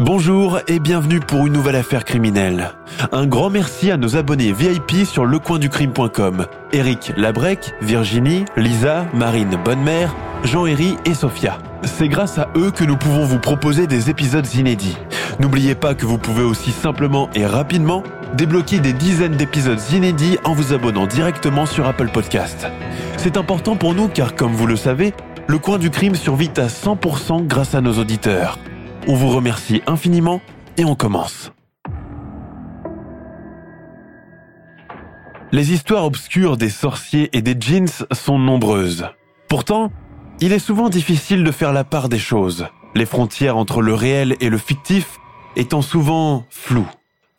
[0.00, 2.70] Bonjour et bienvenue pour une nouvelle affaire criminelle.
[3.10, 6.46] Un grand merci à nos abonnés VIP sur lecoinducrime.com.
[6.72, 11.58] Eric Labrec, Virginie, Lisa, Marine Bonnemère, Jean-Héry et Sophia.
[11.82, 14.96] C'est grâce à eux que nous pouvons vous proposer des épisodes inédits.
[15.40, 20.52] N'oubliez pas que vous pouvez aussi simplement et rapidement débloquer des dizaines d'épisodes inédits en
[20.52, 22.68] vous abonnant directement sur Apple Podcast.
[23.16, 25.12] C'est important pour nous car comme vous le savez,
[25.48, 28.58] le coin du crime survit à 100% grâce à nos auditeurs.
[29.10, 30.42] On vous remercie infiniment
[30.76, 31.50] et on commence.
[35.50, 39.06] Les histoires obscures des sorciers et des djinns sont nombreuses.
[39.48, 39.90] Pourtant,
[40.40, 44.36] il est souvent difficile de faire la part des choses, les frontières entre le réel
[44.40, 45.16] et le fictif
[45.56, 46.90] étant souvent floues.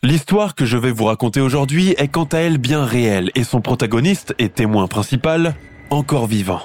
[0.01, 3.61] L'histoire que je vais vous raconter aujourd'hui est quant à elle bien réelle et son
[3.61, 5.53] protagoniste et témoin principal
[5.91, 6.61] encore vivant.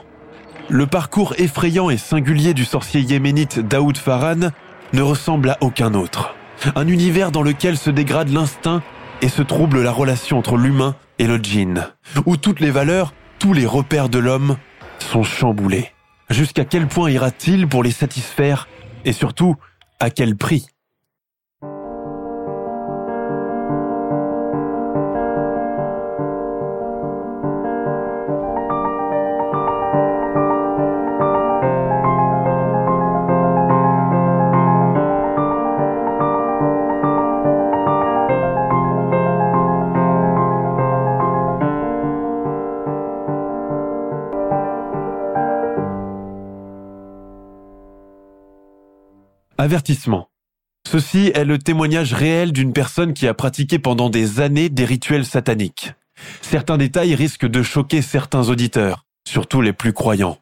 [0.70, 4.48] Le parcours effrayant et singulier du sorcier yéménite Daoud Farhan
[4.94, 6.34] ne ressemble à aucun autre.
[6.76, 8.80] Un univers dans lequel se dégrade l'instinct
[9.22, 11.88] et se trouble la relation entre l'humain et le djinn,
[12.26, 14.56] où toutes les valeurs, tous les repères de l'homme
[15.00, 15.90] sont chamboulés.
[16.30, 18.68] Jusqu'à quel point ira-t-il pour les satisfaire
[19.04, 19.56] et surtout,
[19.98, 20.66] à quel prix?
[49.64, 50.28] Avertissement.
[50.86, 55.24] Ceci est le témoignage réel d'une personne qui a pratiqué pendant des années des rituels
[55.24, 55.94] sataniques.
[56.42, 60.36] Certains détails risquent de choquer certains auditeurs, surtout les plus croyants.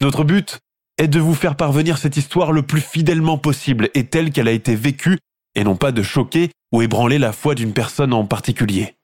[0.00, 0.58] Notre but
[0.98, 4.50] est de vous faire parvenir cette histoire le plus fidèlement possible et telle qu'elle a
[4.50, 5.20] été vécue,
[5.54, 8.96] et non pas de choquer ou ébranler la foi d'une personne en particulier.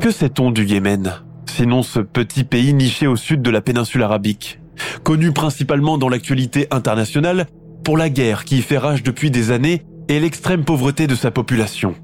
[0.00, 4.58] Que sait-on du Yémen, sinon ce petit pays niché au sud de la péninsule arabique?
[5.02, 7.46] Connu principalement dans l'actualité internationale
[7.84, 11.30] pour la guerre qui y fait rage depuis des années et l'extrême pauvreté de sa
[11.30, 11.94] population.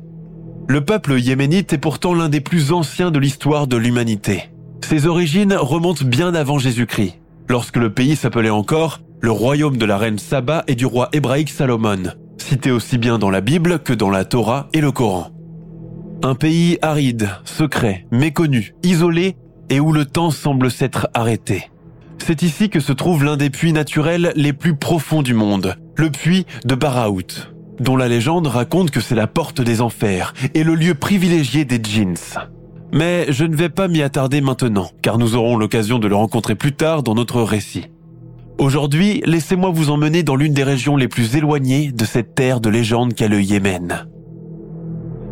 [0.69, 4.45] Le peuple yéménite est pourtant l'un des plus anciens de l'histoire de l'humanité.
[4.83, 7.19] Ses origines remontent bien avant Jésus-Christ,
[7.49, 11.51] lorsque le pays s'appelait encore le royaume de la reine Saba et du roi hébraïque
[11.51, 15.31] Salomon, cité aussi bien dans la Bible que dans la Torah et le Coran.
[16.23, 19.37] Un pays aride, secret, méconnu, isolé
[19.71, 21.71] et où le temps semble s'être arrêté.
[22.19, 26.11] C'est ici que se trouve l'un des puits naturels les plus profonds du monde, le
[26.11, 30.75] puits de Baraout, dont la légende raconte que c'est la porte des enfers et le
[30.75, 32.39] lieu privilégié des djinns.
[32.93, 36.55] Mais je ne vais pas m'y attarder maintenant, car nous aurons l'occasion de le rencontrer
[36.55, 37.87] plus tard dans notre récit.
[38.59, 42.71] Aujourd'hui, laissez-moi vous emmener dans l'une des régions les plus éloignées de cette terre de
[42.71, 44.07] légende qu'est le Yémen.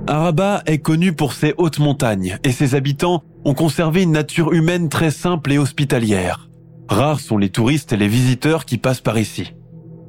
[0.08, 4.88] Araba est connu pour ses hautes montagnes et ses habitants ont conservé une nature humaine
[4.88, 6.48] très simple et hospitalière.
[6.88, 9.54] Rares sont les touristes et les visiteurs qui passent par ici.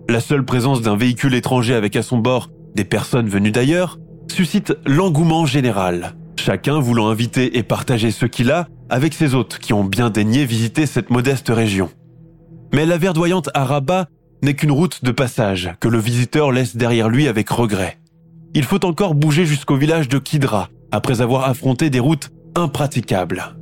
[0.10, 4.00] La seule présence d'un véhicule étranger avec à son bord des personnes venues d'ailleurs
[4.32, 9.74] suscite l'engouement général, chacun voulant inviter et partager ce qu'il a avec ses hôtes qui
[9.74, 11.90] ont bien daigné visiter cette modeste région.
[12.74, 14.08] Mais la verdoyante Araba
[14.42, 18.00] n'est qu'une route de passage que le visiteur laisse derrière lui avec regret.
[18.56, 23.56] Il faut encore bouger jusqu'au village de Kidra après avoir affronté des routes impraticables.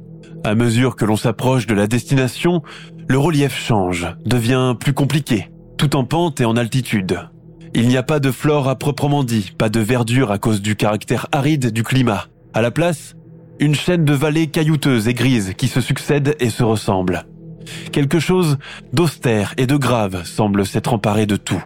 [0.44, 2.64] À mesure que l'on s'approche de la destination,
[3.12, 7.20] le relief change, devient plus compliqué, tout en pente et en altitude.
[7.74, 10.78] Il n'y a pas de flore à proprement dit, pas de verdure à cause du
[10.78, 12.28] caractère aride du climat.
[12.54, 13.16] À la place,
[13.60, 17.26] une chaîne de vallées caillouteuses et grises qui se succèdent et se ressemblent.
[17.92, 18.58] Quelque chose
[18.94, 21.62] d'austère et de grave semble s'être emparé de tout.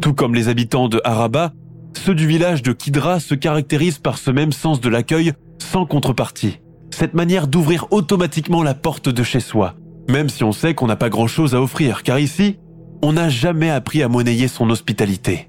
[0.00, 1.52] Tout comme les habitants de Haraba,
[1.94, 6.58] ceux du village de Kidra se caractérisent par ce même sens de l'accueil sans contrepartie
[6.94, 9.74] cette manière d'ouvrir automatiquement la porte de chez soi,
[10.08, 12.58] même si on sait qu'on n'a pas grand-chose à offrir, car ici,
[13.02, 15.48] on n'a jamais appris à monnayer son hospitalité.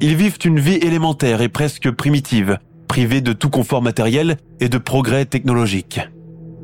[0.00, 2.58] Ils vivent une vie élémentaire et presque primitive,
[2.88, 6.00] privés de tout confort matériel et de progrès technologiques.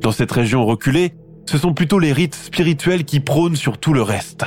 [0.00, 1.14] Dans cette région reculée,
[1.46, 4.44] ce sont plutôt les rites spirituels qui prônent sur tout le reste.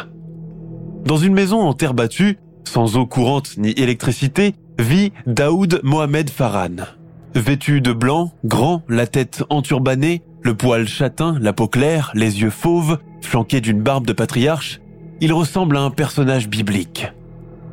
[1.06, 2.38] Dans une maison en terre battue,
[2.68, 6.86] sans eau courante ni électricité, vit Daoud Mohamed Farhan.
[7.34, 12.50] Vêtu de blanc, grand, la tête enturbanée, le poil châtain, la peau claire, les yeux
[12.50, 14.82] fauves, flanqué d'une barbe de patriarche,
[15.20, 17.08] il ressemble à un personnage biblique.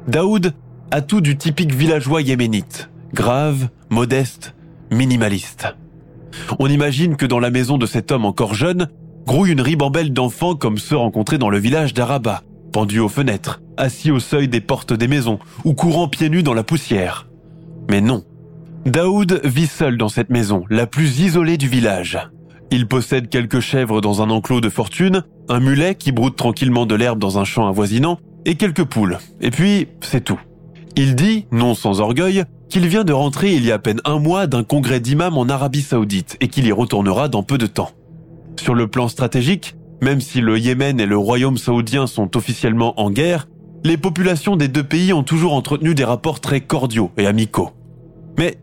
[0.06, 0.54] Daoud
[0.90, 4.54] a tout du typique villageois yéménite, grave, modeste,
[4.90, 5.74] minimaliste.
[6.58, 8.88] On imagine que dans la maison de cet homme encore jeune,
[9.26, 12.42] grouille une ribambelle d'enfants comme ceux rencontrés dans le village d'Araba,
[12.72, 16.54] pendus aux fenêtres, assis au seuil des portes des maisons ou courant pieds nus dans
[16.54, 17.28] la poussière.
[17.90, 18.24] Mais non.
[18.84, 22.18] Daoud vit seul dans cette maison, la plus isolée du village.
[22.70, 26.94] Il possède quelques chèvres dans un enclos de fortune, un mulet qui broute tranquillement de
[26.94, 29.18] l'herbe dans un champ avoisinant, et quelques poules.
[29.40, 30.40] Et puis, c'est tout.
[30.96, 34.18] Il dit, non sans orgueil, qu'il vient de rentrer il y a à peine un
[34.18, 37.90] mois d'un congrès d'imams en Arabie Saoudite et qu'il y retournera dans peu de temps.
[38.60, 43.10] Sur le plan stratégique, même si le Yémen et le royaume saoudien sont officiellement en
[43.10, 43.48] guerre,
[43.84, 47.70] les populations des deux pays ont toujours entretenu des rapports très cordiaux et amicaux.
[48.36, 48.58] Mais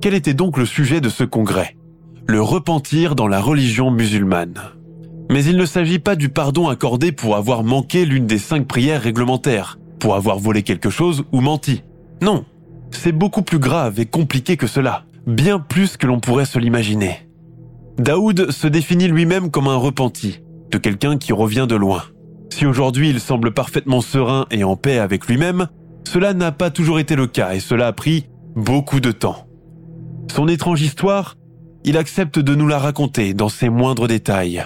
[0.00, 1.76] quel était donc le sujet de ce congrès?
[2.26, 4.58] Le repentir dans la religion musulmane.
[5.30, 9.02] Mais il ne s'agit pas du pardon accordé pour avoir manqué l'une des cinq prières
[9.02, 11.82] réglementaires, pour avoir volé quelque chose ou menti.
[12.22, 12.46] Non,
[12.90, 17.28] c'est beaucoup plus grave et compliqué que cela, bien plus que l'on pourrait se l'imaginer.
[17.98, 20.40] Daoud se définit lui-même comme un repenti,
[20.70, 22.02] de quelqu'un qui revient de loin.
[22.50, 25.68] Si aujourd'hui il semble parfaitement serein et en paix avec lui-même,
[26.04, 28.26] cela n'a pas toujours été le cas et cela a pris
[28.56, 29.46] beaucoup de temps.
[30.32, 31.36] Son étrange histoire,
[31.84, 34.64] il accepte de nous la raconter dans ses moindres détails.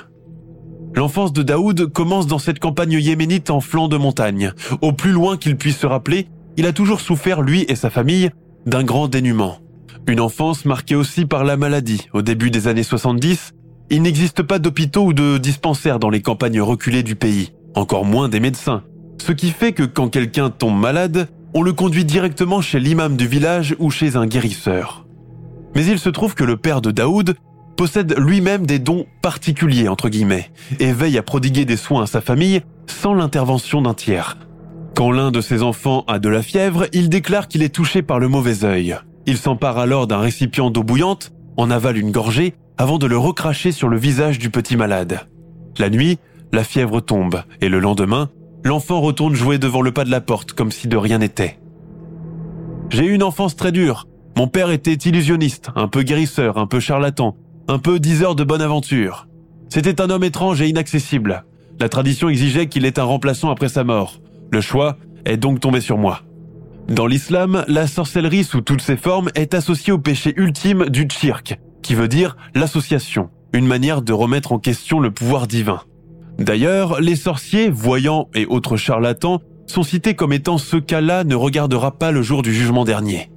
[0.95, 4.53] L'enfance de Daoud commence dans cette campagne yéménite en flanc de montagne.
[4.81, 8.31] Au plus loin qu'il puisse se rappeler, il a toujours souffert, lui et sa famille,
[8.67, 9.59] d'un grand dénuement.
[10.07, 12.09] Une enfance marquée aussi par la maladie.
[12.13, 13.53] Au début des années 70,
[13.91, 18.29] il n'existe pas d'hôpitaux ou de dispensaires dans les campagnes reculées du pays, encore moins
[18.29, 18.83] des médecins.
[19.25, 23.27] Ce qui fait que quand quelqu'un tombe malade, on le conduit directement chez l'imam du
[23.27, 25.08] village ou chez un guérisseur.
[25.75, 27.37] Mais il se trouve que le père de Daoud
[27.77, 30.51] possède lui-même des dons particuliers, entre guillemets,
[30.81, 34.37] et veille à prodiguer des soins à sa famille sans l'intervention d'un tiers.
[34.97, 38.19] Quand l'un de ses enfants a de la fièvre, il déclare qu'il est touché par
[38.19, 38.97] le mauvais œil.
[39.27, 43.71] Il s'empare alors d'un récipient d'eau bouillante, en avale une gorgée, avant de le recracher
[43.71, 45.29] sur le visage du petit malade.
[45.79, 46.19] La nuit,
[46.53, 48.31] la fièvre tombe, et le lendemain,
[48.65, 51.61] l'enfant retourne jouer devant le pas de la porte comme si de rien n'était.
[52.91, 54.08] J'ai eu une enfance très dure.
[54.39, 57.37] Mon père était illusionniste, un peu guérisseur, un peu charlatan,
[57.67, 59.27] un peu diseur de bonne aventure.
[59.69, 61.45] C'était un homme étrange et inaccessible.
[61.81, 64.21] La tradition exigeait qu'il ait un remplaçant après sa mort.
[64.53, 66.21] Le choix est donc tombé sur moi.
[66.87, 71.59] Dans l'islam, la sorcellerie sous toutes ses formes est associée au péché ultime du tchirk,
[71.83, 75.81] qui veut dire l'association, une manière de remettre en question le pouvoir divin.
[76.39, 81.99] D'ailleurs, les sorciers, voyants et autres charlatans sont cités comme étant ceux qu'Allah ne regardera
[81.99, 83.31] pas le jour du jugement dernier.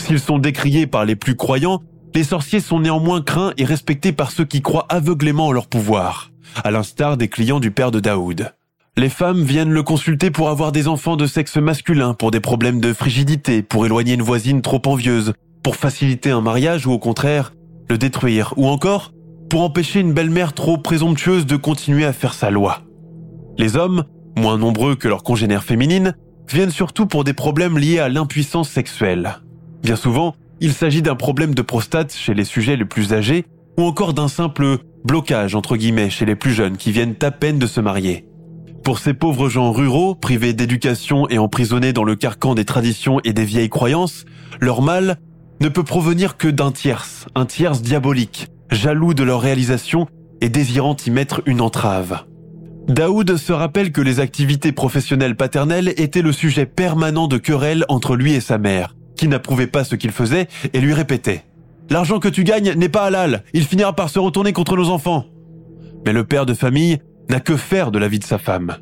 [0.00, 1.82] S'ils sont décriés par les plus croyants,
[2.14, 6.30] les sorciers sont néanmoins craints et respectés par ceux qui croient aveuglément en leur pouvoir,
[6.64, 8.52] à l'instar des clients du père de Daoud.
[8.96, 12.80] Les femmes viennent le consulter pour avoir des enfants de sexe masculin, pour des problèmes
[12.80, 17.52] de frigidité, pour éloigner une voisine trop envieuse, pour faciliter un mariage ou au contraire,
[17.88, 19.12] le détruire, ou encore
[19.48, 22.80] pour empêcher une belle-mère trop présomptueuse de continuer à faire sa loi.
[23.58, 24.04] Les hommes,
[24.36, 26.14] moins nombreux que leurs congénères féminines,
[26.48, 29.40] viennent surtout pour des problèmes liés à l'impuissance sexuelle.
[29.82, 33.46] Bien souvent, il s'agit d'un problème de prostate chez les sujets les plus âgés,
[33.78, 37.58] ou encore d'un simple blocage entre guillemets chez les plus jeunes qui viennent à peine
[37.58, 38.26] de se marier.
[38.84, 43.32] Pour ces pauvres gens ruraux, privés d'éducation et emprisonnés dans le carcan des traditions et
[43.32, 44.24] des vieilles croyances,
[44.60, 45.18] leur mal
[45.60, 50.06] ne peut provenir que d'un tierce, un tierce diabolique, jaloux de leur réalisation
[50.40, 52.24] et désirant y mettre une entrave.
[52.88, 58.16] Daoud se rappelle que les activités professionnelles paternelles étaient le sujet permanent de querelles entre
[58.16, 61.44] lui et sa mère, qui n'approuvait pas ce qu'il faisait et lui répétait⁇
[61.92, 65.26] L'argent que tu gagnes n'est pas halal, il finira par se retourner contre nos enfants!⁇
[66.06, 68.78] Mais le père de famille n'a que faire de la vie de sa femme.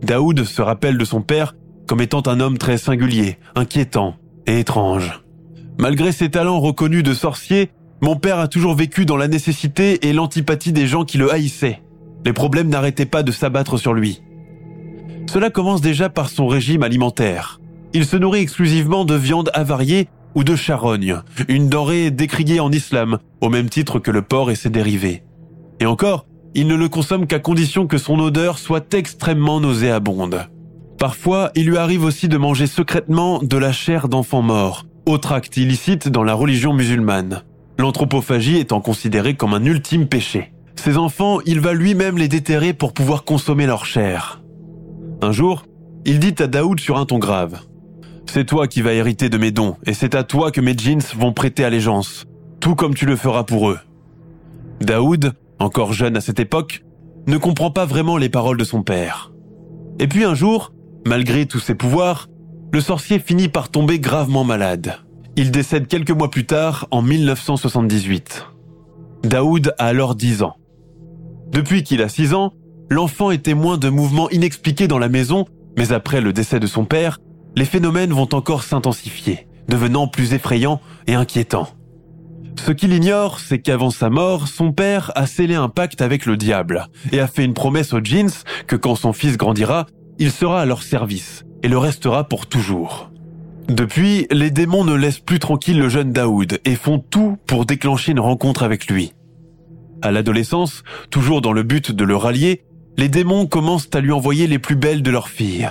[0.00, 1.56] Daoud se rappelle de son père
[1.88, 4.14] comme étant un homme très singulier, inquiétant
[4.46, 5.24] et étrange.
[5.80, 10.12] Malgré ses talents reconnus de sorcier, mon père a toujours vécu dans la nécessité et
[10.12, 11.82] l'antipathie des gens qui le haïssaient.
[12.24, 14.22] Les problèmes n'arrêtaient pas de s'abattre sur lui.
[15.26, 17.58] Cela commence déjà par son régime alimentaire.
[17.94, 21.16] Il se nourrit exclusivement de viande avariée ou de charogne,
[21.48, 25.24] une denrée décriée en islam, au même titre que le porc et ses dérivés.
[25.80, 30.48] Et encore, il ne le consomme qu'à condition que son odeur soit extrêmement nauséabonde.
[30.98, 35.56] Parfois, il lui arrive aussi de manger secrètement de la chair d'enfants morts, autre acte
[35.56, 37.42] illicite dans la religion musulmane.
[37.78, 40.52] L'anthropophagie étant considérée comme un ultime péché.
[40.76, 44.42] Ces enfants, il va lui-même les déterrer pour pouvoir consommer leur chair.
[45.20, 45.64] Un jour,
[46.04, 47.60] il dit à Daoud sur un ton grave.
[48.26, 51.02] C'est toi qui vas hériter de mes dons, et c'est à toi que mes jeans
[51.16, 52.24] vont prêter allégeance,
[52.60, 53.78] tout comme tu le feras pour eux.
[54.80, 56.84] Daoud, encore jeune à cette époque,
[57.26, 59.32] ne comprend pas vraiment les paroles de son père.
[59.98, 60.72] Et puis un jour,
[61.06, 62.28] malgré tous ses pouvoirs,
[62.72, 64.98] le sorcier finit par tomber gravement malade.
[65.36, 68.46] Il décède quelques mois plus tard, en 1978.
[69.24, 70.56] Daoud a alors 10 ans.
[71.50, 72.52] Depuis qu'il a 6 ans,
[72.88, 75.44] l'enfant est témoin de mouvements inexpliqués dans la maison,
[75.76, 77.18] mais après le décès de son père,
[77.56, 81.68] les phénomènes vont encore s'intensifier, devenant plus effrayants et inquiétants.
[82.64, 86.36] Ce qu'il ignore, c'est qu'avant sa mort, son père a scellé un pacte avec le
[86.36, 88.30] diable et a fait une promesse aux jeans
[88.66, 89.86] que quand son fils grandira,
[90.18, 93.10] il sera à leur service et le restera pour toujours.
[93.68, 98.12] Depuis, les démons ne laissent plus tranquille le jeune Daoud et font tout pour déclencher
[98.12, 99.12] une rencontre avec lui.
[100.02, 102.64] À l'adolescence, toujours dans le but de le rallier,
[102.98, 105.70] les démons commencent à lui envoyer les plus belles de leurs filles.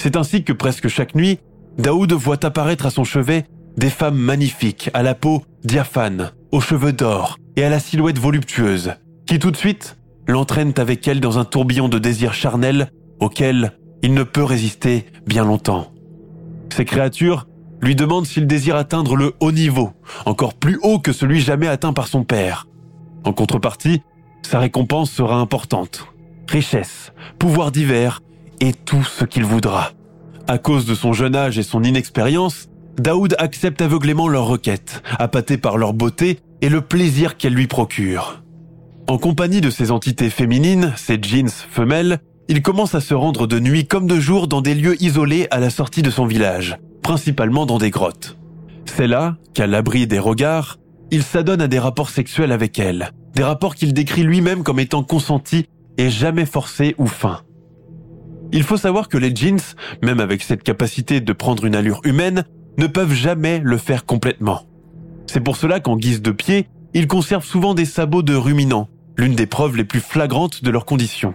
[0.00, 1.38] C'est ainsi que presque chaque nuit,
[1.78, 3.44] Daoud voit apparaître à son chevet
[3.76, 8.94] des femmes magnifiques, à la peau diaphane, aux cheveux d'or et à la silhouette voluptueuse,
[9.26, 13.72] qui tout de suite l'entraînent avec elle dans un tourbillon de désirs charnels auquel
[14.02, 15.92] il ne peut résister bien longtemps.
[16.74, 17.46] Ces créatures
[17.82, 19.92] lui demandent s'il désire atteindre le haut niveau,
[20.24, 22.66] encore plus haut que celui jamais atteint par son père.
[23.24, 24.02] En contrepartie,
[24.42, 26.06] sa récompense sera importante.
[26.48, 28.20] Richesse, pouvoir divers
[28.60, 29.92] et tout ce qu'il voudra.
[30.48, 35.58] À cause de son jeune âge et son inexpérience, Daoud accepte aveuglément leurs requêtes, appâté
[35.58, 38.42] par leur beauté et le plaisir qu'elles lui procurent.
[39.08, 43.58] En compagnie de ces entités féminines, ces jeans femelles, il commence à se rendre de
[43.58, 47.66] nuit comme de jour dans des lieux isolés à la sortie de son village, principalement
[47.66, 48.36] dans des grottes.
[48.84, 50.78] C'est là qu'à l'abri des regards,
[51.10, 55.02] il s'adonne à des rapports sexuels avec elles, des rapports qu'il décrit lui-même comme étant
[55.02, 55.66] consentis
[55.98, 57.42] et jamais forcés ou fins.
[58.52, 59.60] Il faut savoir que les jeans,
[60.02, 62.44] même avec cette capacité de prendre une allure humaine,
[62.78, 64.62] ne peuvent jamais le faire complètement.
[65.26, 69.34] C'est pour cela qu'en guise de pied, ils conservent souvent des sabots de ruminants, l'une
[69.34, 71.34] des preuves les plus flagrantes de leurs conditions.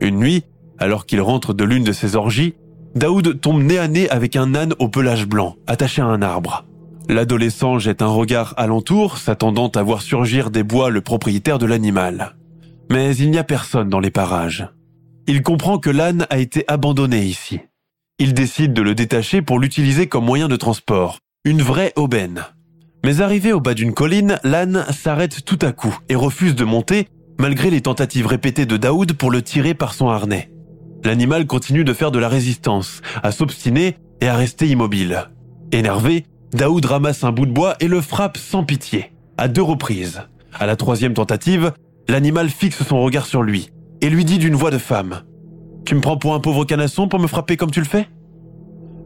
[0.00, 0.44] Une nuit,
[0.78, 2.54] alors qu'il rentre de l'une de ses orgies,
[2.94, 6.66] Daoud tombe nez à nez avec un âne au pelage blanc, attaché à un arbre.
[7.08, 12.36] L'adolescent jette un regard alentour, s'attendant à voir surgir des bois le propriétaire de l'animal.
[12.90, 14.68] Mais il n'y a personne dans les parages.
[15.28, 17.58] Il comprend que l'âne a été abandonné ici.
[18.20, 22.44] Il décide de le détacher pour l'utiliser comme moyen de transport, une vraie aubaine.
[23.04, 27.08] Mais arrivé au bas d'une colline, l'âne s'arrête tout à coup et refuse de monter,
[27.40, 30.52] malgré les tentatives répétées de Daoud pour le tirer par son harnais.
[31.02, 35.28] L'animal continue de faire de la résistance, à s'obstiner et à rester immobile.
[35.72, 40.22] Énervé, Daoud ramasse un bout de bois et le frappe sans pitié, à deux reprises.
[40.54, 41.72] À la troisième tentative,
[42.08, 45.22] l'animal fixe son regard sur lui et lui dit d'une voix de femme
[45.86, 48.08] tu me prends pour un pauvre canasson pour me frapper comme tu le fais?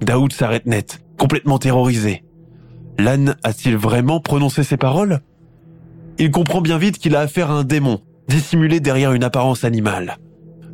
[0.01, 2.25] Daoud s'arrête net, complètement terrorisé.
[2.99, 5.21] L'âne a-t-il vraiment prononcé ces paroles?
[6.19, 10.17] Il comprend bien vite qu'il a affaire à un démon, dissimulé derrière une apparence animale.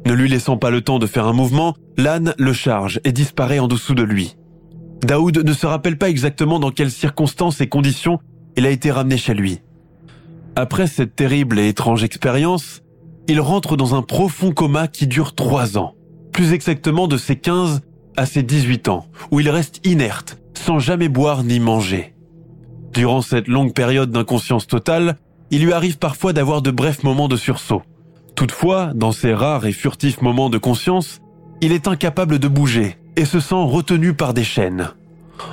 [0.07, 3.59] Ne lui laissant pas le temps de faire un mouvement, l'âne le charge et disparaît
[3.59, 4.37] en dessous de lui.
[5.05, 8.21] Daoud ne se rappelle pas exactement dans quelles circonstances et conditions
[8.57, 9.61] il a été ramené chez lui.
[10.55, 12.83] Après cette terrible et étrange expérience,
[13.29, 15.97] il rentre dans un profond coma qui dure trois ans
[16.37, 17.81] plus exactement de ses 15
[18.15, 22.15] à ses 18 ans, où il reste inerte, sans jamais boire ni manger.
[22.93, 25.17] Durant cette longue période d'inconscience totale,
[25.51, 27.81] il lui arrive parfois d'avoir de brefs moments de sursaut.
[28.35, 31.21] Toutefois, dans ces rares et furtifs moments de conscience,
[31.63, 34.91] il est incapable de bouger et se sent retenu par des chaînes.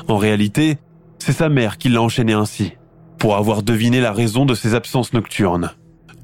[0.10, 0.80] En réalité,
[1.18, 2.74] c'est sa mère qui l'a enchaîné ainsi,
[3.20, 5.72] pour avoir deviné la raison de ses absences nocturnes.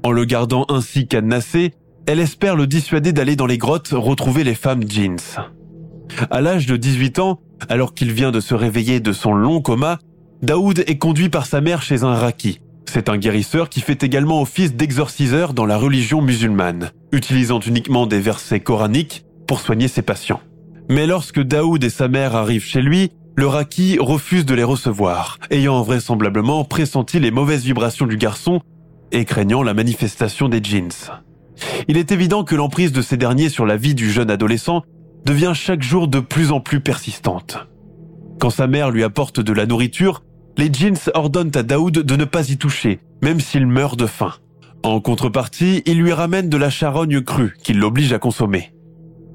[0.02, 1.74] En le gardant ainsi cadenassé,
[2.06, 5.18] elle espère le dissuader d'aller dans les grottes retrouver les femmes jeans.
[6.30, 9.98] À l'âge de 18 ans, alors qu'il vient de se réveiller de son long coma,
[10.42, 12.60] Daoud est conduit par sa mère chez un raki.
[12.90, 18.20] C'est un guérisseur qui fait également office d'exorciseur dans la religion musulmane, utilisant uniquement des
[18.20, 20.40] versets coraniques pour soigner ses patients.
[20.88, 25.38] Mais lorsque Daoud et sa mère arrivent chez lui, le raki refuse de les recevoir,
[25.50, 28.60] ayant vraisemblablement pressenti les mauvaises vibrations du garçon
[29.12, 30.90] et craignant la manifestation des jeans.
[31.88, 34.82] Il est évident que l'emprise de ces derniers sur la vie du jeune adolescent
[35.24, 37.58] devient chaque jour de plus en plus persistante.
[38.38, 40.22] Quand sa mère lui apporte de la nourriture,
[40.56, 44.32] les jeans ordonnent à Daoud de ne pas y toucher, même s'il meurt de faim.
[44.82, 48.72] En contrepartie, il lui ramène de la charogne crue qu'il l'oblige à consommer.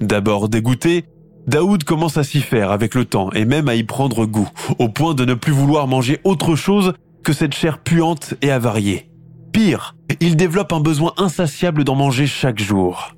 [0.00, 1.04] D'abord dégoûté,
[1.46, 4.48] Daoud commence à s'y faire avec le temps et même à y prendre goût,
[4.80, 9.08] au point de ne plus vouloir manger autre chose que cette chair puante et avariée.
[9.56, 13.14] Pire, il développe un besoin insatiable d'en manger chaque jour.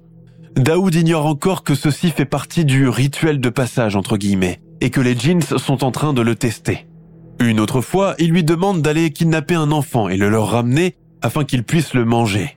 [0.54, 5.00] Daoud ignore encore que ceci fait partie du rituel de passage entre guillemets et que
[5.00, 6.86] les jeans sont en train de le tester.
[7.40, 11.42] Une autre fois, il lui demande d'aller kidnapper un enfant et le leur ramener afin
[11.44, 12.56] qu'il puisse le manger.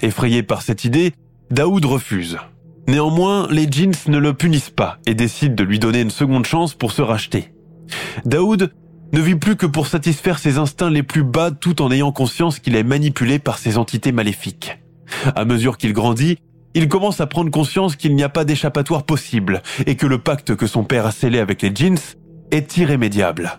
[0.00, 1.12] Effrayé par cette idée,
[1.50, 2.38] Daoud refuse.
[2.86, 6.72] Néanmoins, les jeans ne le punissent pas et décident de lui donner une seconde chance
[6.72, 7.52] pour se racheter.
[8.24, 8.72] Daoud
[9.12, 12.58] ne vit plus que pour satisfaire ses instincts les plus bas tout en ayant conscience
[12.58, 14.78] qu'il est manipulé par ces entités maléfiques.
[15.34, 16.38] À mesure qu'il grandit,
[16.74, 20.54] il commence à prendre conscience qu'il n'y a pas d'échappatoire possible et que le pacte
[20.54, 21.98] que son père a scellé avec les jeans
[22.50, 23.58] est irrémédiable.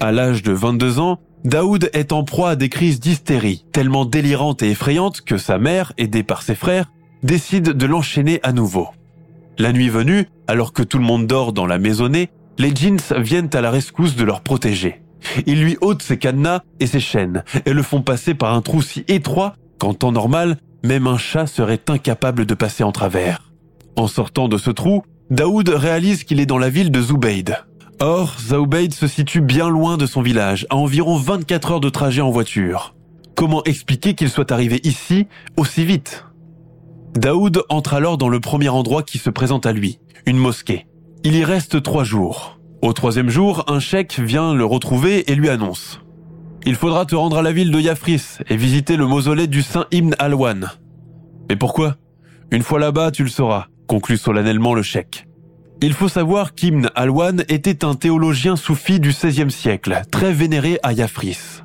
[0.00, 4.62] À l'âge de 22 ans, Daoud est en proie à des crises d'hystérie tellement délirantes
[4.62, 6.90] et effrayantes que sa mère, aidée par ses frères,
[7.22, 8.88] décide de l'enchaîner à nouveau.
[9.58, 13.50] La nuit venue, alors que tout le monde dort dans la maisonnée, les jeans viennent
[13.54, 15.02] à la rescousse de leur protégé.
[15.46, 18.82] Ils lui ôtent ses cadenas et ses chaînes et le font passer par un trou
[18.82, 23.50] si étroit qu'en temps normal, même un chat serait incapable de passer en travers.
[23.96, 27.56] En sortant de ce trou, Daoud réalise qu'il est dans la ville de Zubayd.
[28.00, 32.22] Or, Zoubayd se situe bien loin de son village, à environ 24 heures de trajet
[32.22, 32.94] en voiture.
[33.34, 36.24] Comment expliquer qu'il soit arrivé ici aussi vite?
[37.14, 40.87] Daoud entre alors dans le premier endroit qui se présente à lui, une mosquée.
[41.24, 42.60] Il y reste trois jours.
[42.80, 46.00] Au troisième jour, un cheikh vient le retrouver et lui annonce
[46.64, 49.86] Il faudra te rendre à la ville de Yafris et visiter le mausolée du saint
[49.90, 50.70] Ibn Alwan.
[51.48, 51.96] Mais pourquoi?
[52.52, 55.26] Une fois là-bas, tu le sauras, conclut solennellement le cheikh.
[55.82, 60.92] Il faut savoir qu'Ibn Alwan était un théologien soufi du XVIe siècle, très vénéré à
[60.92, 61.62] Yafris.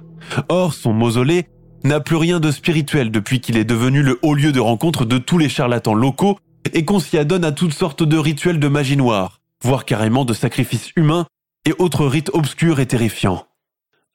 [0.50, 1.48] Or, son mausolée
[1.84, 5.18] n'a plus rien de spirituel depuis qu'il est devenu le haut lieu de rencontre de
[5.18, 6.38] tous les charlatans locaux
[6.74, 10.34] et qu'on s'y adonne à toutes sortes de rituels de magie noire, voire carrément de
[10.34, 11.26] sacrifices humains
[11.66, 13.46] et autres rites obscurs et terrifiants.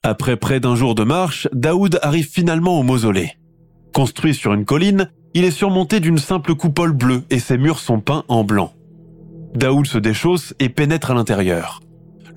[0.03, 3.33] Après près d'un jour de marche, Daoud arrive finalement au mausolée.
[3.93, 7.99] Construit sur une colline, il est surmonté d'une simple coupole bleue et ses murs sont
[7.99, 8.73] peints en blanc.
[9.55, 11.81] Daoud se déchausse et pénètre à l'intérieur.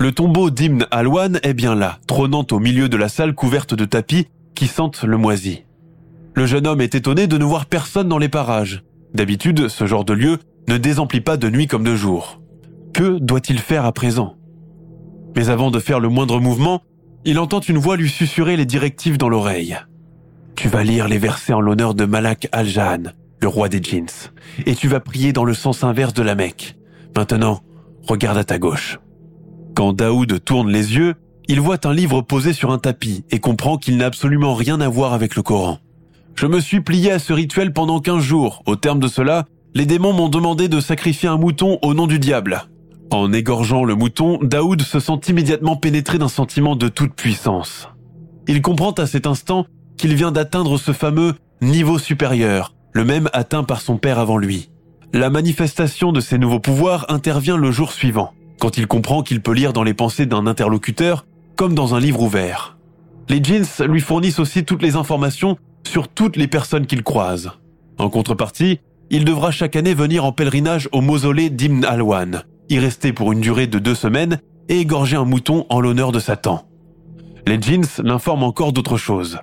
[0.01, 3.85] Le tombeau d'Ibn Alwan est bien là, trônant au milieu de la salle couverte de
[3.85, 5.64] tapis qui sentent le moisi.
[6.35, 8.83] Le jeune homme est étonné de ne voir personne dans les parages.
[9.14, 12.41] D'habitude, ce genre de lieu ne désemplit pas de nuit comme de jour.
[12.92, 14.37] Que doit-il faire à présent?
[15.35, 16.83] Mais avant de faire le moindre mouvement,
[17.24, 19.78] il entend une voix lui susurrer les directives dans l'oreille.
[20.57, 24.31] Tu vas lire les versets en l'honneur de Malak al-Jahan, le roi des djinns,
[24.66, 26.76] et tu vas prier dans le sens inverse de la Mecque.
[27.16, 27.61] Maintenant,
[28.07, 28.98] regarde à ta gauche.
[29.74, 31.14] Quand Daoud tourne les yeux,
[31.48, 34.88] il voit un livre posé sur un tapis et comprend qu'il n'a absolument rien à
[34.88, 35.78] voir avec le Coran.
[36.35, 38.62] Je me suis plié à ce rituel pendant 15 jours.
[38.66, 42.18] Au terme de cela, les démons m'ont demandé de sacrifier un mouton au nom du
[42.18, 42.64] diable.
[43.12, 47.90] En égorgeant le mouton, Daoud se sent immédiatement pénétré d'un sentiment de toute puissance.
[48.48, 49.66] Il comprend à cet instant
[49.98, 54.70] qu'il vient d'atteindre ce fameux niveau supérieur, le même atteint par son père avant lui.
[55.12, 59.53] La manifestation de ces nouveaux pouvoirs intervient le jour suivant, quand il comprend qu'il peut
[59.53, 62.79] lire dans les pensées d'un interlocuteur comme dans un livre ouvert.
[63.29, 67.51] Les jeans lui fournissent aussi toutes les informations sur toutes les personnes qu'il croise.
[67.98, 73.12] En contrepartie, il devra chaque année venir en pèlerinage au mausolée d'Ibn Alwan, y rester
[73.12, 76.66] pour une durée de deux semaines et égorger un mouton en l'honneur de Satan.
[77.46, 79.38] Les jeans l'informent encore d'autre chose.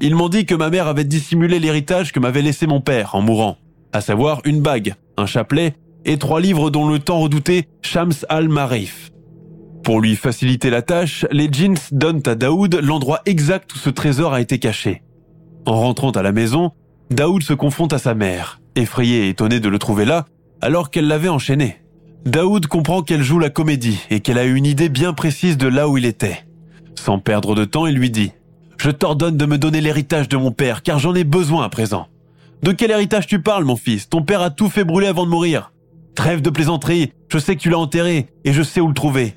[0.00, 3.22] Ils m'ont dit que ma mère avait dissimulé l'héritage que m'avait laissé mon père en
[3.22, 3.56] mourant,
[3.92, 9.10] à savoir une bague, un chapelet et trois livres dont le temps redouté Shams al-Marif.
[9.82, 14.34] Pour lui faciliter la tâche, les jeans donnent à Daoud l'endroit exact où ce trésor
[14.34, 15.02] a été caché.
[15.64, 16.72] En rentrant à la maison,
[17.10, 20.26] Daoud se confronte à sa mère, effrayée et étonnée de le trouver là,
[20.60, 21.76] alors qu'elle l'avait enchaîné.
[22.26, 25.88] Daoud comprend qu'elle joue la comédie et qu'elle a une idée bien précise de là
[25.88, 26.44] où il était.
[26.96, 28.26] Sans perdre de temps, il lui dit⁇
[28.78, 32.08] Je t'ordonne de me donner l'héritage de mon père, car j'en ai besoin à présent.
[32.64, 34.08] De quel héritage tu parles, mon fils?
[34.08, 35.72] Ton père a tout fait brûler avant de mourir.
[36.16, 39.34] Trêve de plaisanterie, je sais que tu l'as enterré, et je sais où le trouver.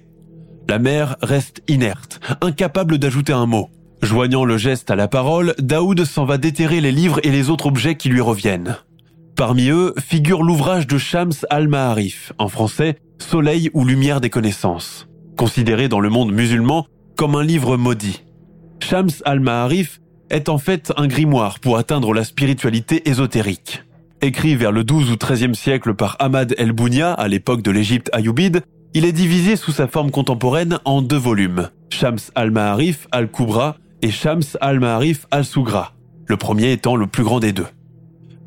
[0.67, 3.69] La mère reste inerte, incapable d'ajouter un mot.
[4.01, 7.67] Joignant le geste à la parole, Daoud s'en va déterrer les livres et les autres
[7.67, 8.77] objets qui lui reviennent.
[9.39, 15.87] Parmi eux figure l'ouvrage de Shams al-Ma'arif, en français Soleil ou lumière des connaissances, considéré
[15.87, 18.25] dans le monde musulman comme un livre maudit.
[18.83, 23.85] Shams al-Ma'arif est en fait un grimoire pour atteindre la spiritualité ésotérique.
[24.21, 28.63] Écrit vers le 12 ou 13e siècle par Ahmad el-Bounia à l'époque de l'Égypte ayoubide,
[28.93, 34.43] il est divisé sous sa forme contemporaine en deux volumes, Shams al-Ma'arif al-Kubra et Shams
[34.59, 35.93] al-Ma'arif al-Sugra,
[36.27, 37.67] le premier étant le plus grand des deux.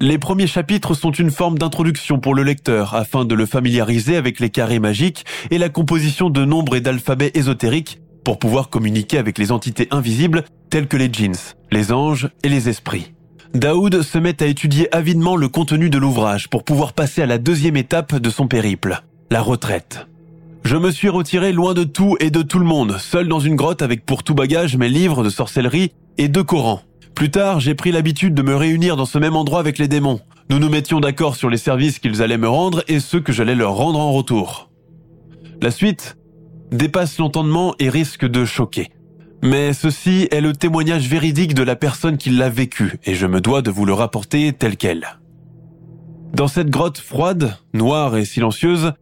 [0.02, 4.40] Les premiers chapitres sont une forme d'introduction pour le lecteur afin de le familiariser avec
[4.40, 9.38] les carrés magiques et la composition de nombres et d'alphabets ésotériques pour pouvoir communiquer avec
[9.38, 13.12] les entités invisibles telles que les djinns, les anges et les esprits.
[13.54, 17.38] Daoud se met à étudier avidement le contenu de l'ouvrage pour pouvoir passer à la
[17.38, 20.08] deuxième étape de son périple, la retraite.
[20.64, 23.54] Je me suis retiré loin de tout et de tout le monde, seul dans une
[23.54, 26.82] grotte avec pour tout bagage mes livres de sorcellerie et deux Corans.
[27.14, 30.20] Plus tard, j'ai pris l'habitude de me réunir dans ce même endroit avec les démons.
[30.50, 33.54] Nous nous mettions d'accord sur les services qu'ils allaient me rendre et ceux que j'allais
[33.54, 34.70] leur rendre en retour.
[35.60, 36.16] La suite
[36.70, 38.88] dépasse l'entendement et risque de choquer.
[39.42, 43.40] Mais ceci est le témoignage véridique de la personne qui l'a vécu et je me
[43.40, 45.18] dois de vous le rapporter tel quel.
[46.32, 48.92] Dans cette grotte froide, noire et silencieuse,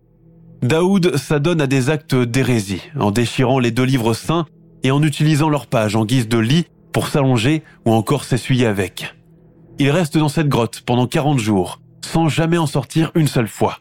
[0.63, 4.47] Daoud s'adonne à des actes d'hérésie en déchirant les deux livres saints
[4.83, 9.15] et en utilisant leurs pages en guise de lit pour s'allonger ou encore s'essuyer avec.
[9.79, 13.79] Il reste dans cette grotte pendant 40 jours, sans jamais en sortir une seule fois.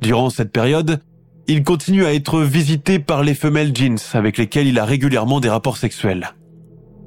[0.00, 1.00] Durant cette période,
[1.46, 5.48] il continue à être visité par les femelles jeans avec lesquelles il a régulièrement des
[5.48, 6.34] rapports sexuels.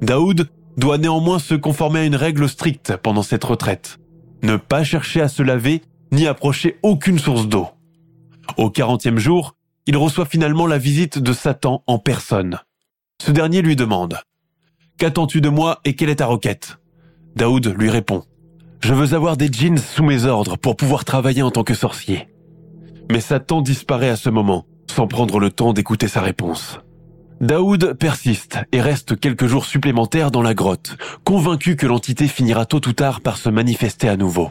[0.00, 3.98] Daoud doit néanmoins se conformer à une règle stricte pendant cette retraite.
[4.42, 7.68] Ne pas chercher à se laver ni approcher aucune source d'eau.
[8.56, 9.54] Au 40e jour,
[9.86, 12.58] il reçoit finalement la visite de Satan en personne.
[13.22, 14.18] Ce dernier lui demande
[15.02, 16.78] Qu'attends-tu de moi et quelle est ta requête?
[17.34, 18.22] Daoud lui répond
[18.84, 22.28] Je veux avoir des djinns sous mes ordres pour pouvoir travailler en tant que sorcier.
[23.10, 26.78] Mais Satan disparaît à ce moment, sans prendre le temps d'écouter sa réponse.
[27.40, 32.86] Daoud persiste et reste quelques jours supplémentaires dans la grotte, convaincu que l'entité finira tôt
[32.86, 34.50] ou tard par se manifester à nouveau.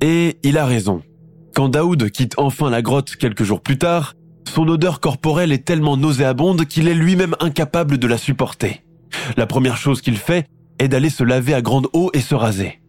[0.00, 1.02] Et il a raison.
[1.56, 4.14] Quand Daoud quitte enfin la grotte quelques jours plus tard,
[4.48, 8.84] son odeur corporelle est tellement nauséabonde qu'il est lui-même incapable de la supporter.
[9.36, 10.46] La première chose qu'il fait
[10.78, 12.80] est d'aller se laver à grande eau et se raser.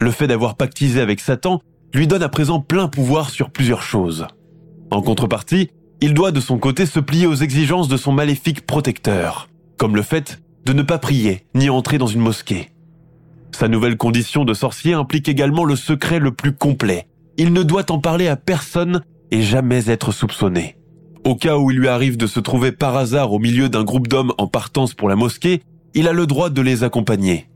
[0.00, 1.60] Le fait d'avoir pactisé avec Satan
[1.94, 4.26] lui donne à présent plein pouvoir sur plusieurs choses.
[4.90, 9.48] En contrepartie, il doit de son côté se plier aux exigences de son maléfique protecteur,
[9.78, 12.70] comme le fait de ne pas prier ni entrer dans une mosquée.
[13.52, 17.06] Sa nouvelle condition de sorcier implique également le secret le plus complet.
[17.36, 20.76] Il ne doit en parler à personne et jamais être soupçonné.
[21.24, 24.08] Au cas où il lui arrive de se trouver par hasard au milieu d'un groupe
[24.08, 25.62] d'hommes en partance pour la mosquée,
[25.94, 27.48] il a le droit de les accompagner.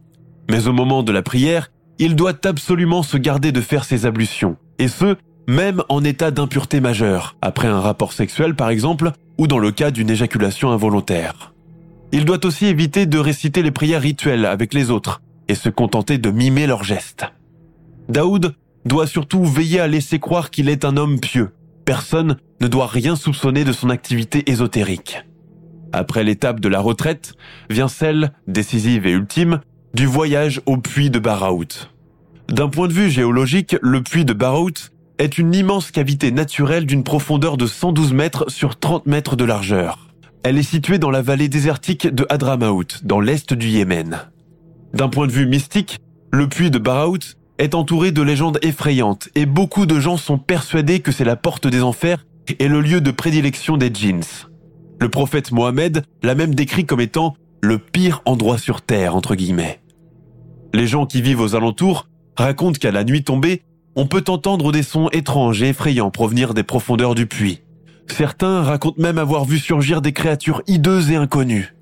[0.51, 4.57] Mais au moment de la prière, il doit absolument se garder de faire ses ablutions,
[4.79, 9.59] et ce, même en état d'impureté majeure, après un rapport sexuel par exemple, ou dans
[9.59, 11.53] le cas d'une éjaculation involontaire.
[12.13, 16.17] Il doit aussi éviter de réciter les prières rituelles avec les autres, et se contenter
[16.17, 17.27] de mimer leurs gestes.
[18.09, 18.55] Daoud
[18.87, 21.51] doit surtout veiller à laisser croire qu'il est un homme pieux,
[21.89, 25.25] personne ne doit rien soupçonner de son activité ésotérique.
[25.95, 27.33] Après l'étape de la retraite,
[27.71, 29.61] vient celle, décisive et ultime,
[29.95, 31.89] du voyage au puits de Baraout.
[32.51, 37.05] D'un point de vue géologique, le puits de Baraout est une immense cavité naturelle d'une
[37.05, 40.09] profondeur de 112 mètres sur 30 mètres de largeur.
[40.43, 44.29] Elle est située dans la vallée désertique de Hadramaout, dans l'est du Yémen.
[44.93, 45.97] D'un point de vue mystique,
[46.33, 51.01] le puits de Baraout est entouré de légendes effrayantes et beaucoup de gens sont persuadés
[51.01, 52.25] que c'est la porte des enfers
[52.59, 54.47] et le lieu de prédilection des djinns.
[55.01, 59.81] Le prophète Mohammed l'a même décrit comme étant le pire endroit sur terre, entre guillemets.
[60.75, 63.63] Les gens qui vivent aux alentours racontent qu'à la nuit tombée,
[63.97, 67.63] on peut entendre des sons étranges et effrayants provenir des profondeurs du puits.
[68.07, 71.75] Certains racontent même avoir vu surgir des créatures hideuses et inconnues.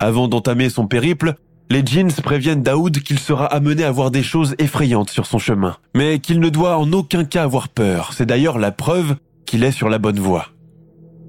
[0.00, 1.34] Avant d'entamer son périple,
[1.70, 5.76] les djinns préviennent Daoud qu'il sera amené à voir des choses effrayantes sur son chemin,
[5.94, 8.12] mais qu'il ne doit en aucun cas avoir peur.
[8.12, 10.48] C'est d'ailleurs la preuve qu'il est sur la bonne voie.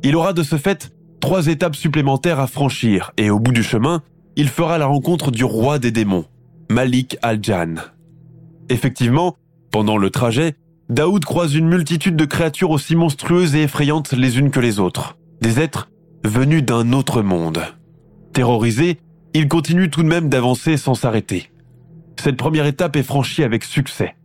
[0.04, 4.04] Il aura de ce fait trois étapes supplémentaires à franchir, et au bout du chemin,
[4.36, 6.26] il fera la rencontre du roi des démons,
[6.70, 7.76] Malik Al-Jan.
[8.70, 9.38] Effectivement,
[9.72, 10.56] pendant le trajet,
[10.90, 15.18] Daoud croise une multitude de créatures aussi monstrueuses et effrayantes les unes que les autres,
[15.42, 15.90] des êtres
[16.24, 17.62] venus d'un autre monde.
[18.34, 19.00] Terrorisé,
[19.36, 21.52] il continue tout de même d'avancer sans s'arrêter.
[22.18, 24.16] Cette première étape est franchie avec succès.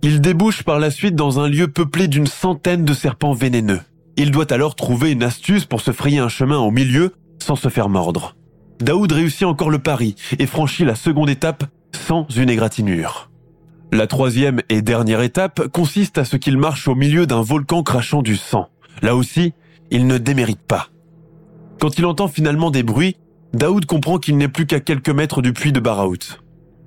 [0.00, 3.82] Il débouche par la suite dans un lieu peuplé d'une centaine de serpents vénéneux.
[4.16, 7.68] Il doit alors trouver une astuce pour se frayer un chemin au milieu sans se
[7.68, 8.36] faire mordre.
[8.80, 13.30] Daoud réussit encore le pari et franchit la seconde étape sans une égratignure.
[13.92, 18.22] La troisième et dernière étape consiste à ce qu'il marche au milieu d'un volcan crachant
[18.22, 18.70] du sang.
[19.02, 19.52] Là aussi,
[19.90, 20.88] il ne démérite pas.
[21.78, 23.16] Quand il entend finalement des bruits,
[23.54, 26.38] Daoud comprend qu'il n'est plus qu'à quelques mètres du puits de Baraout.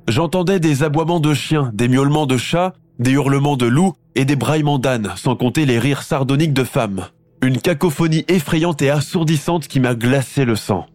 [0.08, 4.36] J'entendais des aboiements de chiens, des miaulements de chats, des hurlements de loups et des
[4.36, 7.06] braillements d'ânes, sans compter les rires sardoniques de femmes.
[7.41, 10.86] Une cacophonie effrayante et assourdissante qui m'a glacé le sang.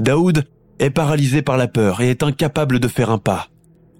[0.00, 0.44] Daoud
[0.78, 3.48] est paralysé par la peur et est incapable de faire un pas.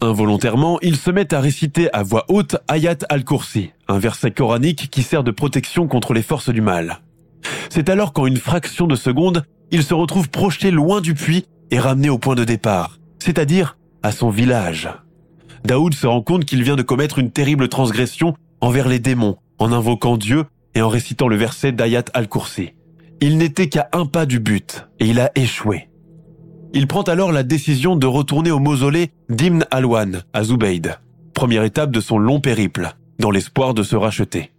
[0.03, 5.03] Involontairement, il se met à réciter à voix haute Ayat al-Kursi, un verset coranique qui
[5.03, 7.01] sert de protection contre les forces du mal.
[7.71, 11.79] C'est alors qu'en une fraction de seconde, il se retrouve projeté loin du puits et
[11.79, 14.89] ramené au point de départ, c'est-à-dire à son village.
[15.65, 19.73] Daoud se rend compte qu'il vient de commettre une terrible transgression envers les démons en
[19.73, 22.71] invoquant Dieu et en récitant le verset d'Ayat al-Kursi.
[23.21, 25.89] Il n'était qu'à un pas du but et il a échoué.
[26.75, 30.99] Il prend alors la décision de retourner au mausolée d'Ibn Alwan à Zubayd,
[31.33, 34.54] première étape de son long périple, dans l'espoir de se racheter.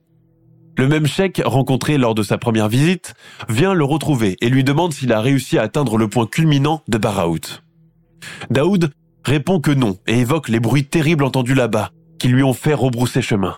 [0.78, 3.14] Le même cheikh rencontré lors de sa première visite
[3.48, 6.98] vient le retrouver et lui demande s'il a réussi à atteindre le point culminant de
[6.98, 7.62] Baraout.
[8.50, 8.92] Daoud
[9.24, 13.22] répond que non et évoque les bruits terribles entendus là-bas qui lui ont fait rebrousser
[13.22, 13.58] chemin.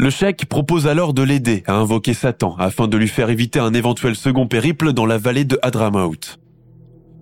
[0.00, 3.74] Le cheikh propose alors de l'aider à invoquer Satan afin de lui faire éviter un
[3.74, 6.38] éventuel second périple dans la vallée de Hadramaut.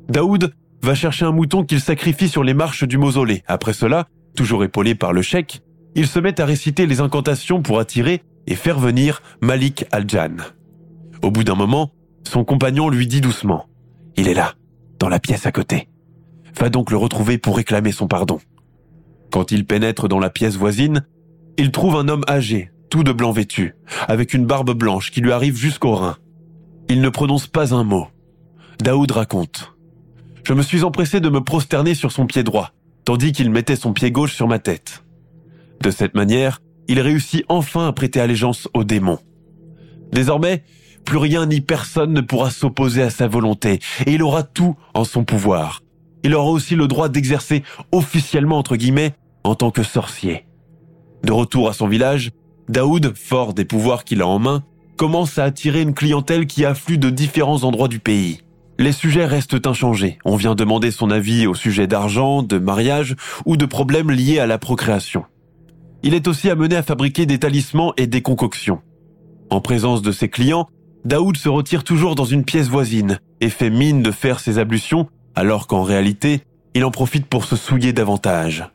[0.09, 3.43] Daoud va chercher un mouton qu'il sacrifie sur les marches du mausolée.
[3.47, 5.61] Après cela, toujours épaulé par le cheikh,
[5.95, 10.37] il se met à réciter les incantations pour attirer et faire venir Malik al-Jan.
[11.23, 11.93] Au bout d'un moment,
[12.25, 13.69] son compagnon lui dit doucement⁇
[14.17, 14.55] Il est là,
[14.99, 15.89] dans la pièce à côté.
[16.59, 18.39] Va donc le retrouver pour réclamer son pardon.
[19.31, 21.07] Quand il pénètre dans la pièce voisine,
[21.59, 23.75] il trouve un homme âgé, tout de blanc vêtu,
[24.09, 26.17] avec une barbe blanche qui lui arrive jusqu'au rein.
[26.89, 28.07] Il ne prononce pas un mot.
[28.81, 29.73] Daoud raconte.
[30.45, 32.73] Je me suis empressé de me prosterner sur son pied droit,
[33.05, 35.03] tandis qu'il mettait son pied gauche sur ma tête.
[35.81, 39.19] De cette manière, il réussit enfin à prêter allégeance aux démons.
[40.13, 40.63] Désormais,
[41.05, 45.05] plus rien ni personne ne pourra s'opposer à sa volonté, et il aura tout en
[45.05, 45.83] son pouvoir.
[46.25, 50.47] Il aura aussi le droit d'exercer officiellement, entre guillemets, en tant que sorcier.
[51.23, 52.33] De retour à son village,
[52.69, 54.65] Daoud, fort des pouvoirs qu'il a en main,
[54.97, 58.41] commence à attirer une clientèle qui afflue de différents endroits du pays.
[58.79, 60.19] Les sujets restent inchangés.
[60.25, 64.47] On vient demander son avis au sujet d'argent, de mariage ou de problèmes liés à
[64.47, 65.25] la procréation.
[66.07, 68.81] Il est aussi amené à fabriquer des talismans et des concoctions.
[69.51, 70.69] En présence de ses clients,
[71.05, 75.09] Daoud se retire toujours dans une pièce voisine et fait mine de faire ses ablutions
[75.35, 76.43] alors qu'en réalité,
[76.75, 78.71] il en profite pour se souiller davantage.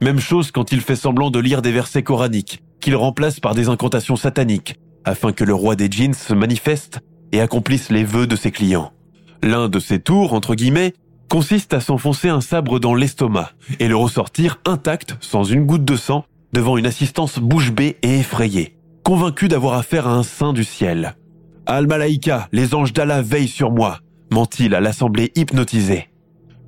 [0.00, 3.68] Même chose quand il fait semblant de lire des versets coraniques, qu'il remplace par des
[3.68, 7.00] incantations sataniques, afin que le roi des djinns se manifeste
[7.32, 8.92] et accomplisse les vœux de ses clients.
[9.42, 10.94] L'un de ces tours, entre guillemets,
[11.28, 15.96] consiste à s'enfoncer un sabre dans l'estomac et le ressortir intact, sans une goutte de
[15.96, 20.64] sang, devant une assistance bouche bée et effrayée, convaincu d'avoir affaire à un saint du
[20.64, 21.16] ciel.
[21.66, 24.00] Al-Malaïka, les anges d'Allah veillent sur moi,
[24.32, 26.08] ment-il à l'assemblée hypnotisée.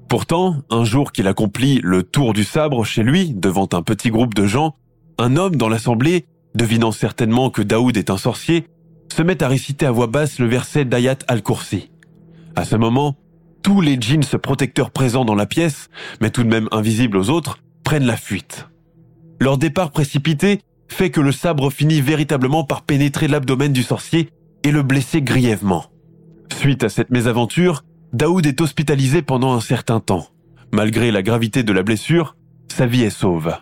[0.09, 4.35] Pourtant, un jour qu'il accomplit le tour du sabre chez lui, devant un petit groupe
[4.35, 4.77] de gens,
[5.19, 8.67] un homme dans l'assemblée, devinant certainement que Daoud est un sorcier,
[9.13, 11.91] se met à réciter à voix basse le verset d'Ayat al-Kursi.
[12.57, 13.17] À ce moment,
[13.63, 15.89] tous les djinns protecteurs présents dans la pièce,
[16.21, 18.69] mais tout de même invisibles aux autres, prennent la fuite.
[19.43, 24.31] Leur départ précipité fait que le sabre finit véritablement par pénétrer l'abdomen du sorcier
[24.63, 25.87] et le blesser grièvement.
[26.57, 30.29] Suite à cette mésaventure, Daoud est hospitalisé pendant un certain temps.
[30.73, 32.37] Malgré la gravité de la blessure,
[32.69, 33.53] sa vie est sauve.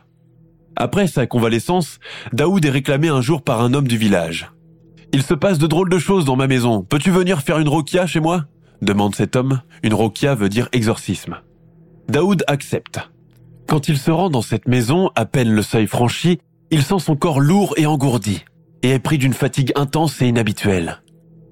[0.77, 1.99] Après sa convalescence,
[2.35, 4.53] Daoud est réclamé un jour par un homme du village.
[5.15, 6.83] Il se passe de drôles de choses dans ma maison.
[6.83, 8.45] Peux-tu venir faire une roquia chez moi?
[8.83, 9.63] demande cet homme.
[9.83, 11.39] Une roquia veut dire exorcisme.
[12.07, 13.01] Daoud accepte.
[13.71, 16.41] Quand il se rend dans cette maison, à peine le seuil franchi,
[16.73, 18.45] il sent son corps lourd et engourdi,
[18.83, 21.01] et est pris d'une fatigue intense et inhabituelle.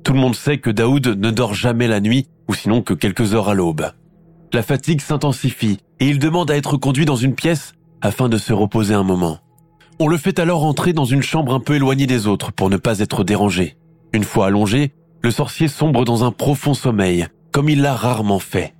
[0.02, 3.34] Tout le monde sait que Daoud ne dort jamais la nuit ou sinon que quelques
[3.34, 3.92] heures à l'aube.
[4.52, 8.52] La fatigue s'intensifie et il demande à être conduit dans une pièce afin de se
[8.52, 9.38] reposer un moment.
[10.00, 12.78] On le fait alors entrer dans une chambre un peu éloignée des autres pour ne
[12.78, 13.76] pas être dérangé.
[14.12, 18.74] Une fois allongé, le sorcier sombre dans un profond sommeil, comme il l'a rarement fait.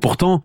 [0.00, 0.44] Pourtant,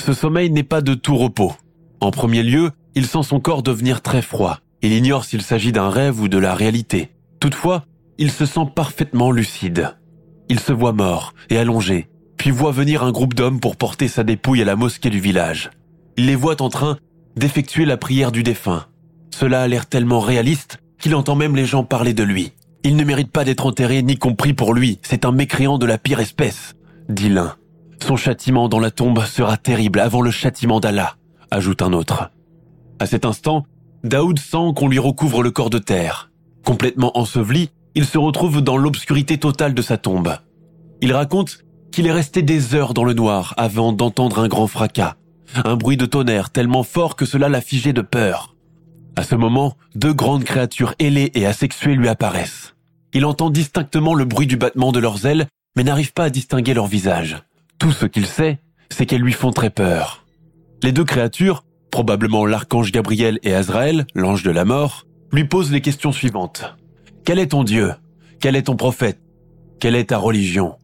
[0.00, 1.52] ce sommeil n'est pas de tout repos.
[2.00, 4.58] En premier lieu, il sent son corps devenir très froid.
[4.82, 7.10] Il ignore s'il s'agit d'un rêve ou de la réalité.
[7.40, 7.84] Toutefois,
[8.18, 9.96] il se sent parfaitement lucide.
[10.48, 14.24] Il se voit mort et allongé, puis voit venir un groupe d'hommes pour porter sa
[14.24, 15.70] dépouille à la mosquée du village.
[16.16, 16.98] Il les voit en train
[17.36, 18.86] d'effectuer la prière du défunt.
[19.34, 22.52] Cela a l'air tellement réaliste qu'il entend même les gens parler de lui.
[22.84, 25.98] Il ne mérite pas d'être enterré ni compris pour lui, c'est un mécréant de la
[25.98, 26.74] pire espèce,
[27.08, 27.56] dit l'un.
[28.02, 31.16] Son châtiment dans la tombe sera terrible avant le châtiment d'Allah,
[31.54, 32.30] ajoute un autre.
[32.98, 33.64] À cet instant,
[34.02, 36.30] Daoud sent qu'on lui recouvre le corps de terre.
[36.64, 40.36] Complètement enseveli, il se retrouve dans l'obscurité totale de sa tombe.
[41.00, 41.58] Il raconte
[41.92, 45.14] qu'il est resté des heures dans le noir avant d'entendre un grand fracas,
[45.64, 48.56] un bruit de tonnerre tellement fort que cela l'a figé de peur.
[49.16, 52.74] À ce moment, deux grandes créatures ailées et asexuées lui apparaissent.
[53.12, 56.74] Il entend distinctement le bruit du battement de leurs ailes, mais n'arrive pas à distinguer
[56.74, 57.38] leur visage.
[57.78, 58.58] Tout ce qu'il sait,
[58.90, 60.23] c'est qu'elles lui font très peur.
[60.84, 65.80] Les deux créatures probablement l'archange Gabriel et Azraël, l'ange de la mort, lui posent les
[65.80, 66.76] questions suivantes.
[67.24, 67.94] Quel est ton Dieu?
[68.38, 69.18] Quel est ton prophète?
[69.80, 70.74] Quelle est ta religion?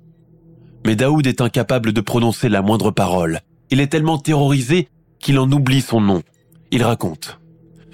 [0.87, 3.41] Mais Daoud est incapable de prononcer la moindre parole.
[3.71, 6.23] Il est tellement terrorisé qu'il en oublie son nom.
[6.71, 7.39] Il raconte.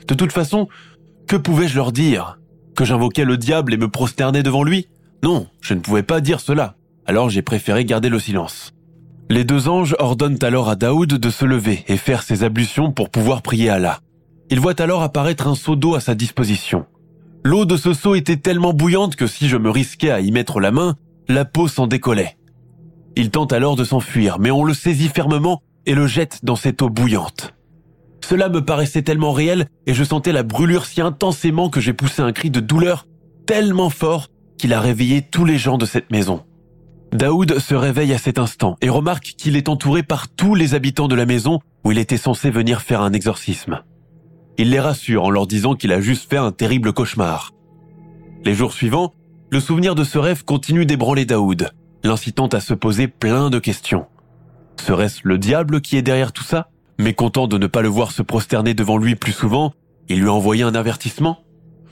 [0.06, 0.68] De toute façon,
[1.26, 2.38] que pouvais-je leur dire?
[2.76, 4.86] Que j'invoquais le diable et me prosternais devant lui?
[5.24, 6.76] Non, je ne pouvais pas dire cela.
[7.04, 8.75] Alors j'ai préféré garder le silence.
[9.28, 13.10] Les deux anges ordonnent alors à Daoud de se lever et faire ses ablutions pour
[13.10, 13.98] pouvoir prier Allah.
[14.50, 16.86] Il voit alors apparaître un seau d'eau à sa disposition.
[17.44, 20.60] L'eau de ce seau était tellement bouillante que si je me risquais à y mettre
[20.60, 20.94] la main,
[21.28, 22.36] la peau s'en décollait.
[23.16, 26.82] Il tente alors de s'enfuir, mais on le saisit fermement et le jette dans cette
[26.82, 27.52] eau bouillante.
[28.24, 32.22] Cela me paraissait tellement réel et je sentais la brûlure si intensément que j'ai poussé
[32.22, 33.06] un cri de douleur
[33.44, 36.44] tellement fort qu'il a réveillé tous les gens de cette maison.
[37.12, 41.08] Daoud se réveille à cet instant et remarque qu'il est entouré par tous les habitants
[41.08, 43.82] de la maison où il était censé venir faire un exorcisme.
[44.58, 47.52] Il les rassure en leur disant qu'il a juste fait un terrible cauchemar.
[48.44, 49.12] Les jours suivants,
[49.50, 51.70] le souvenir de ce rêve continue d'ébranler Daoud,
[52.04, 54.06] l'incitant à se poser plein de questions.
[54.80, 56.68] Serait-ce le diable qui est derrière tout ça?
[56.98, 59.72] Mais content de ne pas le voir se prosterner devant lui plus souvent,
[60.08, 61.38] il lui a un avertissement?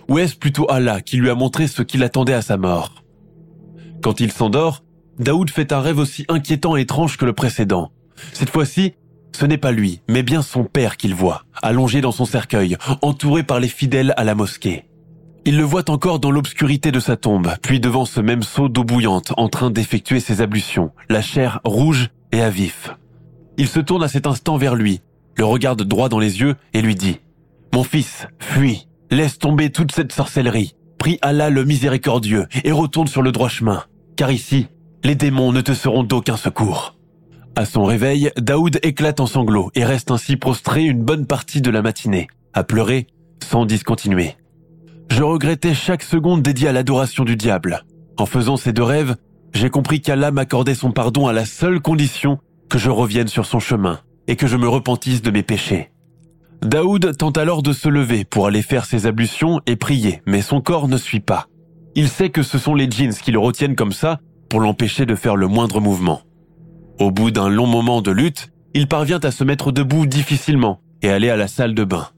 [0.08, 3.04] Ou est-ce plutôt Allah qui lui a montré ce qu'il attendait à sa mort?
[4.02, 4.82] Quand il s'endort,
[5.18, 7.92] Daoud fait un rêve aussi inquiétant et étrange que le précédent.
[8.32, 8.94] Cette fois-ci,
[9.32, 13.42] ce n'est pas lui, mais bien son père qu'il voit, allongé dans son cercueil, entouré
[13.42, 14.84] par les fidèles à la mosquée.
[15.44, 18.84] Il le voit encore dans l'obscurité de sa tombe, puis devant ce même seau d'eau
[18.84, 22.90] bouillante, en train d'effectuer ses ablutions, la chair rouge et à vif.
[23.58, 25.00] Il se tourne à cet instant vers lui,
[25.36, 27.12] le regarde droit dans les yeux et lui dit⁇
[27.74, 33.20] Mon fils, fuis, laisse tomber toute cette sorcellerie, prie Allah le miséricordieux et retourne sur
[33.20, 33.84] le droit chemin,
[34.16, 34.68] car ici,
[35.04, 36.96] les démons ne te seront d'aucun secours.
[37.56, 41.70] À son réveil, Daoud éclate en sanglots et reste ainsi prostré une bonne partie de
[41.70, 43.06] la matinée, à pleurer
[43.42, 44.36] sans discontinuer.
[45.10, 47.84] Je regrettais chaque seconde dédiée à l'adoration du diable.
[48.16, 49.16] En faisant ces deux rêves,
[49.52, 52.38] j'ai compris qu'Allah m'accordait son pardon à la seule condition
[52.70, 55.90] que je revienne sur son chemin et que je me repentisse de mes péchés.
[56.62, 60.62] Daoud tente alors de se lever pour aller faire ses ablutions et prier, mais son
[60.62, 61.46] corps ne suit pas.
[61.94, 64.18] Il sait que ce sont les djinns qui le retiennent comme ça
[64.60, 66.22] l'empêcher de faire le moindre mouvement.
[66.98, 71.10] Au bout d'un long moment de lutte, il parvient à se mettre debout difficilement et
[71.10, 72.08] aller à la salle de bain.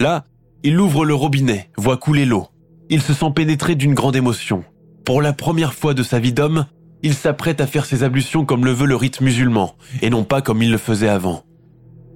[0.00, 0.24] Là,
[0.62, 2.46] il ouvre le robinet, voit couler l'eau.
[2.88, 4.64] Il se sent pénétré d'une grande émotion.
[5.04, 6.66] Pour la première fois de sa vie d'homme,
[7.02, 10.40] il s'apprête à faire ses ablutions comme le veut le rite musulman, et non pas
[10.40, 11.42] comme il le faisait avant.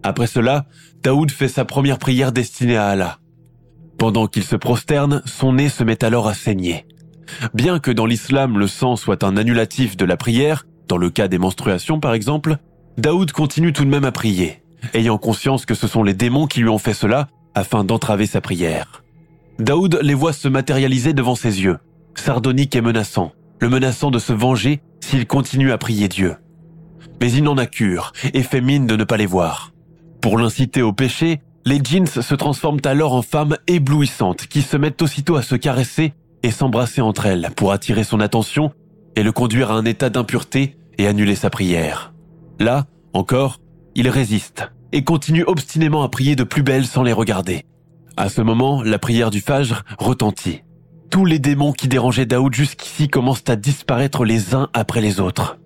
[0.02, 0.66] Après cela,
[1.02, 3.18] Daoud fait sa première prière destinée à Allah.
[3.98, 6.86] Pendant qu'il se prosterne, son nez se met alors à saigner.
[7.54, 11.28] Bien que dans l'islam le sang soit un annulatif de la prière, dans le cas
[11.28, 12.56] des menstruations par exemple,
[12.98, 14.62] Daoud continue tout de même à prier,
[14.94, 18.40] ayant conscience que ce sont les démons qui lui ont fait cela afin d'entraver sa
[18.40, 19.02] prière.
[19.58, 21.78] Daoud les voit se matérialiser devant ses yeux,
[22.14, 26.36] sardonique et menaçant, le menaçant de se venger s'il continue à prier Dieu.
[27.20, 29.72] Mais il n'en a cure et fait mine de ne pas les voir.
[30.20, 35.02] Pour l'inciter au péché, les djinns se transforment alors en femmes éblouissantes qui se mettent
[35.02, 36.12] aussitôt à se caresser
[36.42, 38.72] et s'embrasser entre elles pour attirer son attention
[39.16, 42.12] et le conduire à un état d'impureté et annuler sa prière.
[42.58, 43.60] Là, encore,
[43.94, 47.64] il résiste et continue obstinément à prier de plus belle sans les regarder.
[48.16, 50.62] À ce moment, la prière du Fajr retentit.
[51.10, 55.58] Tous les démons qui dérangeaient Daoud jusqu'ici commencent à disparaître les uns après les autres.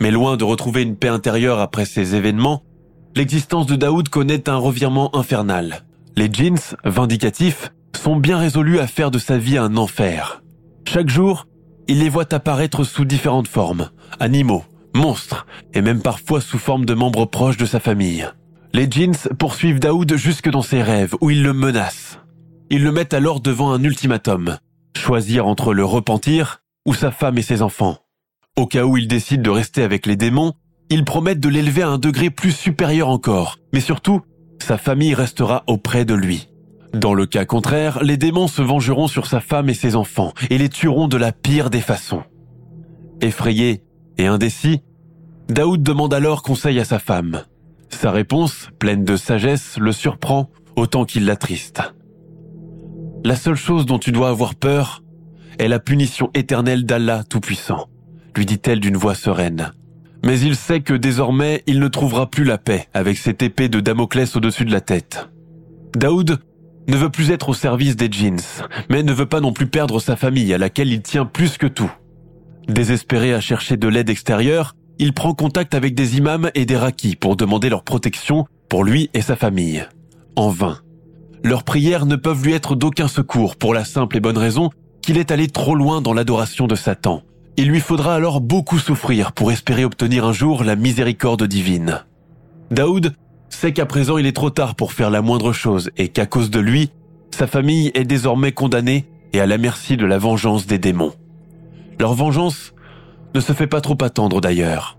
[0.00, 2.62] Mais loin de retrouver une paix intérieure après ces événements,
[3.16, 5.84] l'existence de Daoud connaît un revirement infernal.
[6.16, 10.42] Les djinns, vindicatifs, sont bien résolus à faire de sa vie un enfer.
[10.86, 11.46] Chaque jour,
[11.88, 16.94] il les voit apparaître sous différentes formes, animaux, monstres, et même parfois sous forme de
[16.94, 18.26] membres proches de sa famille.
[18.72, 22.18] Les djinns poursuivent Daoud jusque dans ses rêves, où ils le menacent.
[22.70, 24.58] Ils le mettent alors devant un ultimatum,
[24.96, 27.98] choisir entre le repentir ou sa femme et ses enfants.
[28.56, 30.52] Au cas où il décide de rester avec les démons,
[30.90, 34.20] ils promettent de l'élever à un degré plus supérieur encore, mais surtout,
[34.62, 36.48] sa famille restera auprès de lui.
[36.94, 40.58] Dans le cas contraire, les démons se vengeront sur sa femme et ses enfants et
[40.58, 42.22] les tueront de la pire des façons.
[43.20, 43.82] Effrayé
[44.16, 44.80] et indécis,
[45.48, 47.42] Daoud demande alors conseil à sa femme.
[47.90, 51.82] Sa réponse, pleine de sagesse, le surprend autant qu'il l'attriste.
[53.24, 55.02] La seule chose dont tu dois avoir peur
[55.58, 57.88] est la punition éternelle d'Allah Tout-Puissant,
[58.36, 59.72] lui dit-elle d'une voix sereine.
[60.24, 63.80] Mais il sait que désormais il ne trouvera plus la paix avec cette épée de
[63.80, 65.28] Damoclès au-dessus de la tête.
[65.96, 66.38] Daoud
[66.88, 68.40] ne veut plus être au service des jeans,
[68.90, 71.66] mais ne veut pas non plus perdre sa famille à laquelle il tient plus que
[71.66, 71.92] tout.
[72.68, 77.14] Désespéré à chercher de l'aide extérieure, il prend contact avec des imams et des rakis
[77.14, 79.86] pour demander leur protection pour lui et sa famille.
[80.36, 80.78] en vain.
[81.42, 84.70] Leurs prières ne peuvent lui être d'aucun secours pour la simple et bonne raison
[85.02, 87.22] qu'il est allé trop loin dans l'adoration de Satan.
[87.56, 92.04] Il lui faudra alors beaucoup souffrir pour espérer obtenir un jour la miséricorde divine.
[92.70, 93.14] Daoud
[93.48, 96.50] sait qu'à présent il est trop tard pour faire la moindre chose et qu'à cause
[96.50, 96.90] de lui,
[97.30, 101.12] sa famille est désormais condamnée et à la merci de la vengeance des démons.
[101.98, 102.74] Leur vengeance
[103.34, 104.98] ne se fait pas trop attendre d'ailleurs.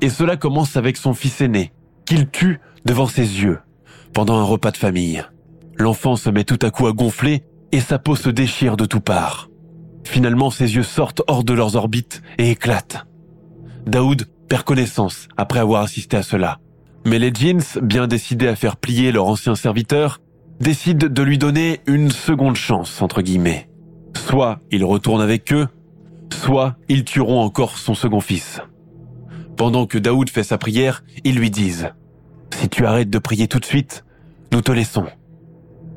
[0.00, 1.72] Et cela commence avec son fils aîné,
[2.04, 3.60] qu'il tue devant ses yeux,
[4.12, 5.24] pendant un repas de famille.
[5.76, 9.00] L'enfant se met tout à coup à gonfler et sa peau se déchire de tout
[9.00, 9.48] parts.
[10.04, 13.06] Finalement, ses yeux sortent hors de leurs orbites et éclatent.
[13.86, 16.58] Daoud perd connaissance après avoir assisté à cela.
[17.04, 20.20] Mais les jeans, bien décidés à faire plier leur ancien serviteur,
[20.60, 23.68] décident de lui donner une seconde chance, entre guillemets.
[24.16, 25.66] Soit il retourne avec eux,
[26.32, 28.60] soit ils tueront encore son second fils.
[29.56, 31.84] Pendant que Daoud fait sa prière, ils lui disent⁇
[32.56, 34.04] Si tu arrêtes de prier tout de suite,
[34.52, 35.06] nous te laissons.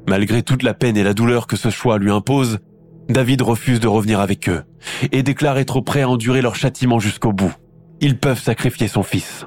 [0.07, 2.59] Malgré toute la peine et la douleur que ce choix lui impose,
[3.09, 4.63] David refuse de revenir avec eux
[5.11, 7.53] et déclare être prêt à endurer leur châtiment jusqu'au bout.
[8.01, 9.45] Ils peuvent sacrifier son fils.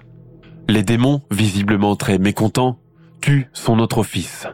[0.68, 2.78] Les démons, visiblement très mécontents,
[3.22, 4.46] tuent son autre fils.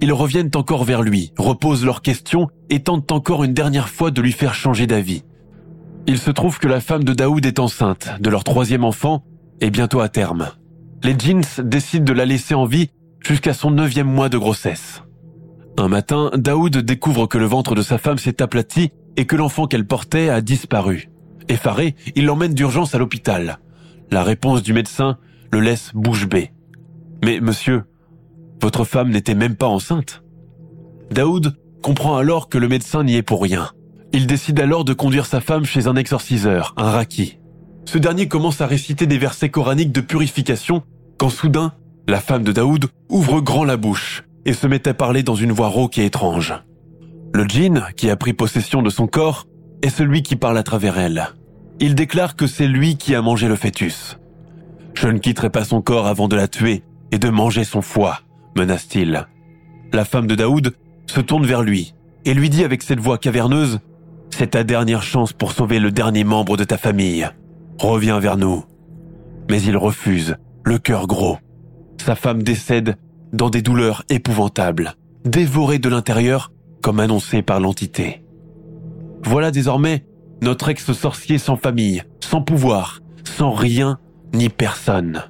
[0.00, 4.22] Ils reviennent encore vers lui, reposent leurs questions et tentent encore une dernière fois de
[4.22, 5.24] lui faire changer d'avis.
[6.06, 9.24] Il se trouve que la femme de Daoud est enceinte de leur troisième enfant
[9.60, 10.50] et bientôt à terme.
[11.02, 15.02] Les jeans décident de la laisser en vie jusqu'à son neuvième mois de grossesse.
[15.78, 19.66] Un matin, Daoud découvre que le ventre de sa femme s'est aplati et que l'enfant
[19.66, 21.10] qu'elle portait a disparu.
[21.48, 23.58] Effaré, il l'emmène d'urgence à l'hôpital.
[24.10, 25.18] La réponse du médecin
[25.54, 26.50] le laisse bouche bée.
[27.24, 27.84] Mais monsieur,
[28.60, 30.24] votre femme n'était même pas enceinte.
[31.12, 33.70] Daoud comprend alors que le médecin n'y est pour rien.
[34.12, 37.38] Il décide alors de conduire sa femme chez un exorciseur, un raki.
[37.84, 40.82] Ce dernier commence à réciter des versets coraniques de purification
[41.18, 41.72] quand soudain,
[42.08, 45.52] la femme de Daoud ouvre grand la bouche et se met à parler dans une
[45.52, 46.52] voix rauque et étrange.
[47.32, 49.46] Le djinn, qui a pris possession de son corps,
[49.82, 51.28] est celui qui parle à travers elle.
[51.78, 54.18] Il déclare que c'est lui qui a mangé le fœtus.
[54.94, 58.20] Je ne quitterai pas son corps avant de la tuer et de manger son foie,
[58.56, 59.26] menace-t-il.
[59.92, 60.74] La femme de Daoud
[61.06, 63.80] se tourne vers lui et lui dit avec cette voix caverneuse
[64.30, 67.28] C'est ta dernière chance pour sauver le dernier membre de ta famille.
[67.78, 68.64] Reviens vers nous.
[69.50, 71.38] Mais il refuse, le cœur gros.
[72.00, 72.96] Sa femme décède
[73.32, 78.24] dans des douleurs épouvantables, dévoré de l'intérieur comme annoncé par l'entité.
[79.24, 80.06] Voilà désormais
[80.42, 83.98] notre ex-sorcier sans famille, sans pouvoir, sans rien
[84.34, 85.22] ni personne.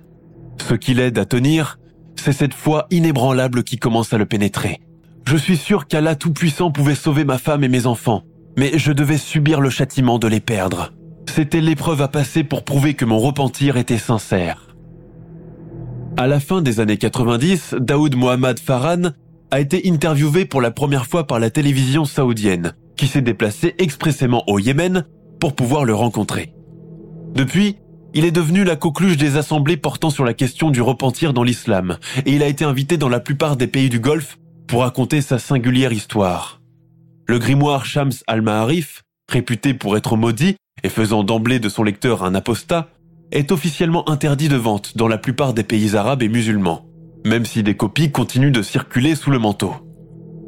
[0.69, 1.79] Ce qui l'aide à tenir,
[2.17, 4.81] c'est cette foi inébranlable qui commence à le pénétrer.
[5.27, 8.23] Je suis sûr qu'Allah Tout-Puissant pouvait sauver ma femme et mes enfants,
[8.57, 10.93] mais je devais subir le châtiment de les perdre.
[11.29, 14.75] C'était l'épreuve à passer pour prouver que mon repentir était sincère.
[16.17, 19.11] À la fin des années 90, Daoud Mohammad Farhan
[19.51, 24.45] a été interviewé pour la première fois par la télévision saoudienne, qui s'est déplacé expressément
[24.47, 25.07] au Yémen
[25.41, 26.55] pour pouvoir le rencontrer.
[27.35, 27.77] Depuis,
[28.15, 31.99] il est devenu la coqueluche des assemblées portant sur la question du repentir dans l'islam,
[32.25, 34.39] et il a été invité dans la plupart des pays du Golfe
[34.69, 36.61] pour raconter sa singulière histoire.
[37.27, 42.35] Le grimoire Shams al-Ma'arif, réputé pour être maudit et faisant d'emblée de son lecteur un
[42.35, 42.89] apostat,
[43.33, 46.87] est officiellement interdit de vente dans la plupart des pays arabes et musulmans,
[47.27, 49.75] même si des copies continuent de circuler sous le manteau.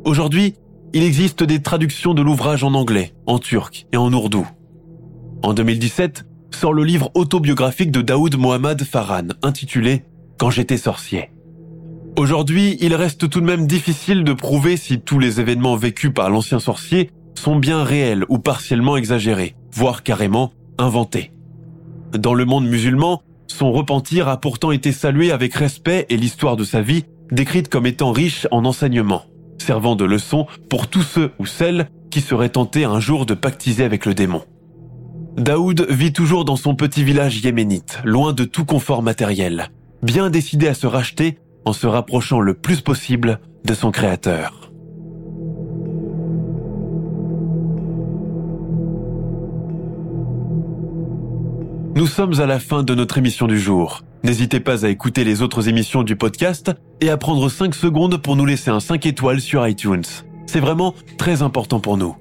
[0.05, 0.55] Aujourd'hui,
[0.93, 4.47] il existe des traductions de l'ouvrage en anglais, en turc et en ourdou.
[5.43, 10.05] En 2017, sort le livre autobiographique de Daoud Mohammad Farhan, intitulé
[10.39, 11.31] Quand j'étais sorcier.
[12.17, 16.31] Aujourd'hui, il reste tout de même difficile de prouver si tous les événements vécus par
[16.31, 21.33] l'ancien sorcier sont bien réels ou partiellement exagérés, voire carrément inventés.
[22.13, 26.65] Dans le monde musulman, son repentir a pourtant été salué avec respect et l'histoire de
[26.65, 29.25] sa vie décrite comme étant riche en enseignements,
[29.59, 33.85] servant de leçon pour tous ceux ou celles qui seraient tentés un jour de pactiser
[33.85, 34.43] avec le démon.
[35.37, 39.69] Daoud vit toujours dans son petit village yéménite, loin de tout confort matériel,
[40.03, 44.73] bien décidé à se racheter en se rapprochant le plus possible de son créateur.
[51.95, 54.03] Nous sommes à la fin de notre émission du jour.
[54.23, 56.73] N'hésitez pas à écouter les autres émissions du podcast
[57.03, 60.05] et à prendre 5 secondes pour nous laisser un 5 étoiles sur iTunes.
[60.47, 62.17] C'est vraiment très important pour nous.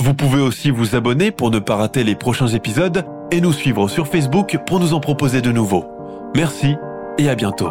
[0.00, 3.86] Vous pouvez aussi vous abonner pour ne pas rater les prochains épisodes et nous suivre
[3.86, 5.84] sur Facebook pour nous en proposer de nouveaux.
[6.34, 6.74] Merci
[7.18, 7.70] et à bientôt.